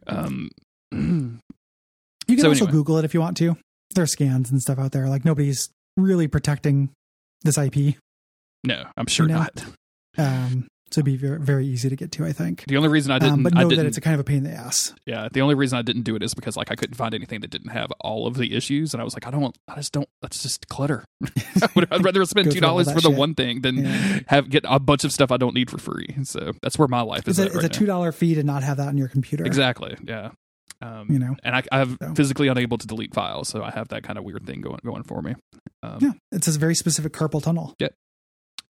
Um, 0.08 0.50
You 2.28 2.36
can 2.38 2.40
So 2.44 2.50
also 2.50 2.66
anyway. 2.66 2.72
Google 2.72 2.98
it 2.98 3.06
if 3.06 3.14
you 3.14 3.20
want 3.22 3.38
to. 3.38 3.56
There 3.92 4.04
are 4.04 4.08
scans 4.08 4.50
and 4.50 4.60
stuff 4.62 4.80
out 4.80 4.92
there. 4.92 5.08
Like 5.08 5.26
nobody's 5.26 5.70
really 5.96 6.28
protecting 6.28 6.90
this 7.44 7.58
IP. 7.58 7.96
no, 8.64 8.86
I'm 8.98 9.06
sure 9.08 9.28
You 9.28 9.34
know? 9.36 9.40
not. 9.42 9.64
Um, 10.18 10.68
so 10.92 11.00
it'd 11.00 11.06
be 11.06 11.18
very, 11.18 11.40
very 11.40 11.66
easy 11.66 11.90
to 11.90 11.96
get 11.96 12.12
to, 12.14 12.26
I 12.26 12.32
think. 12.32 12.64
The 12.68 12.78
only 12.78 12.90
reason 12.90 13.12
I 13.12 13.20
didn't, 13.20 13.34
Um, 13.34 13.44
but 13.44 13.54
know 13.54 13.64
that 13.64 13.70
didn't, 13.70 13.88
it's 13.88 13.98
a 13.98 14.02
kind 14.02 14.14
of 14.14 14.20
a 14.20 14.24
pain 14.24 14.38
in 14.38 14.44
the 14.46 14.52
ass. 14.52 14.94
yeah, 15.06 15.28
the 15.32 15.42
only 15.42 15.56
reason 15.56 15.78
I 15.78 15.82
didn't 15.82 16.04
do 16.04 16.16
it 16.16 16.24
is 16.24 16.34
because 16.34 16.56
like 16.56 16.72
I 16.72 16.76
couldn't 16.76 16.96
find 16.96 17.14
anything 17.14 17.42
that 17.42 17.50
didn't 17.50 17.70
have 17.72 17.92
all 18.00 18.28
of 18.28 18.36
the 18.38 18.56
issues, 18.56 18.94
and 18.94 19.02
I 19.02 19.04
was 19.04 19.14
like, 19.14 19.26
I 19.28 19.32
don't, 19.32 19.42
want, 19.42 19.58
I 19.68 19.76
just 19.76 19.92
don't. 19.94 20.08
That's 20.22 20.42
just 20.44 20.68
clutter. 20.68 21.04
I 21.62 21.68
would- 21.76 21.92
I'd 21.92 22.04
rather 22.04 22.24
spend 22.26 22.52
two 22.54 22.60
dollars 22.62 22.86
that 22.88 22.94
for 22.96 23.02
the 23.02 23.10
shit. 23.10 23.18
one 23.18 23.36
thing 23.36 23.62
than 23.62 23.84
Yeah. 23.86 24.20
have 24.28 24.50
get 24.50 24.64
a 24.68 24.80
bunch 24.80 25.04
of 25.04 25.12
stuff 25.12 25.32
I 25.32 25.38
don't 25.38 25.56
need 25.56 25.70
for 25.72 25.78
free. 25.78 26.16
So 26.24 26.54
that's 26.62 26.78
where 26.78 26.88
my 26.88 27.02
life 27.02 27.28
is. 27.28 27.38
It's 27.38 27.40
a, 27.40 27.42
at 27.42 27.48
it's 27.48 27.56
right 27.56 27.66
a 27.66 27.70
two 27.70 27.86
dollar 27.86 28.12
fee 28.12 28.36
to 28.36 28.44
not 28.44 28.64
have 28.64 28.78
that 28.78 28.88
on 28.88 28.98
your 28.98 29.08
computer. 29.08 29.44
Exactly. 29.46 29.96
Yeah. 30.04 30.32
Um, 30.82 31.08
You 31.10 31.20
know. 31.20 31.36
and 31.44 31.56
I, 31.56 31.64
I'm 31.72 31.98
So. 32.02 32.14
physically 32.16 32.48
unable 32.50 32.78
to 32.78 32.86
delete 32.86 33.14
files, 33.14 33.48
so 33.48 33.64
I 33.64 33.72
have 33.72 33.88
that 33.90 34.04
kind 34.04 34.18
of 34.20 34.26
weird 34.26 34.46
thing 34.46 34.62
going 34.62 34.80
going 34.84 35.04
for 35.04 35.22
me. 35.22 35.36
Um, 35.84 36.00
Yeah, 36.02 36.12
it's 36.32 36.48
a 36.48 36.52
very 36.60 36.76
specific 36.76 37.14
carpal 37.14 37.42
tunnel. 37.42 37.74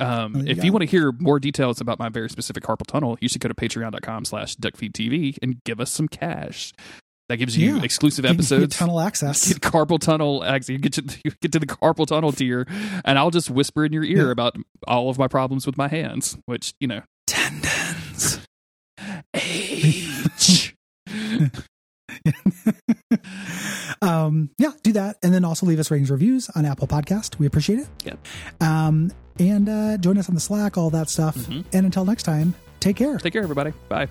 Um, 0.01 0.35
you 0.37 0.45
if 0.49 0.65
you 0.65 0.73
want 0.73 0.83
to 0.83 0.87
hear 0.87 1.13
more 1.13 1.39
details 1.39 1.81
about 1.81 1.99
my 1.99 2.09
very 2.09 2.29
specific 2.29 2.63
carpal 2.63 2.87
tunnel, 2.87 3.17
you 3.21 3.29
should 3.29 3.41
go 3.41 3.49
to 3.49 3.55
patreon.com 3.55 4.25
slash 4.25 4.57
duckfeedtv 4.57 5.39
and 5.43 5.63
give 5.65 5.81
us 5.81 5.91
some 5.91 6.09
cash. 6.09 6.73
That 7.31 7.39
gives 7.39 7.57
you 7.57 7.77
Yeah. 7.77 7.83
exclusive 7.83 8.25
episodes. 8.27 8.77
tunnel 8.77 9.01
access. 9.01 9.49
Get 9.53 9.63
carpal 9.63 9.99
tunnel 9.99 10.45
access. 10.45 10.69
You 10.69 10.79
get 10.79 10.93
to 10.95 11.03
you 11.25 11.31
get 11.41 11.53
to 11.53 11.59
the 11.59 11.67
carpal 11.67 12.07
tunnel 12.07 12.33
tier, 12.33 12.67
and 13.05 13.19
I'll 13.19 13.31
just 13.31 13.49
whisper 13.49 13.85
in 13.85 13.93
your 13.95 14.05
ear 14.05 14.27
Yeah. 14.27 14.33
about 14.33 14.57
all 14.87 15.09
of 15.09 15.19
my 15.19 15.27
problems 15.27 15.65
with 15.67 15.79
my 15.79 15.89
hands, 15.89 16.37
which 16.45 16.75
you 16.81 16.87
know, 16.89 17.01
Tendons. 17.27 18.41
age. 19.33 20.77
um, 24.03 24.51
yeah, 24.59 24.73
do 24.83 24.93
that, 24.93 25.17
and 25.23 25.33
then 25.33 25.45
also 25.45 25.67
leave 25.67 25.79
us 25.79 25.91
ratings 25.91 26.11
reviews 26.11 26.51
on 26.51 26.65
Apple 26.67 26.87
Podcast. 26.87 27.39
We 27.39 27.47
appreciate 27.47 27.79
it. 27.81 27.89
Yep. 28.05 28.19
Um, 28.61 29.11
and 29.39 29.69
uh, 29.69 29.97
join 29.99 30.19
us 30.19 30.29
on 30.29 30.35
the 30.35 30.41
Slack, 30.41 30.77
all 30.79 30.91
that 30.91 31.09
stuff. 31.09 31.37
Mhm. 31.37 31.65
And 31.73 31.87
until 31.87 32.05
next 32.05 32.23
time, 32.25 32.55
take 32.81 32.97
care. 32.97 33.19
Take 33.19 33.33
care, 33.33 33.43
everybody. 33.43 33.73
Bye. 33.89 34.09